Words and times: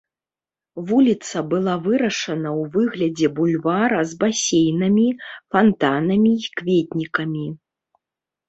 Вуліца 0.91 1.37
была 1.51 1.75
вырашана 1.87 2.49
ў 2.61 2.71
выглядзе 2.75 3.27
бульвара 3.39 3.99
з 4.13 4.17
басейнамі, 4.23 5.07
фантанамі 5.57 6.31
і 6.47 6.53
кветнікамі. 6.63 7.47